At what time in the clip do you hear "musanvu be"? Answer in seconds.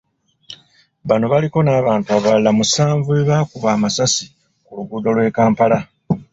2.57-3.27